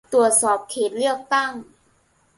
[0.13, 1.51] ตรวจสอบเขตเลือกตั้ง